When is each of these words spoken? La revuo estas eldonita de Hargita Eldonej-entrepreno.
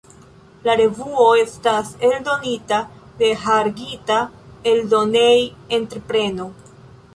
La 0.67 0.73
revuo 0.79 1.25
estas 1.41 1.91
eldonita 2.09 2.79
de 3.21 3.29
Hargita 3.43 4.19
Eldonej-entrepreno. 4.75 6.53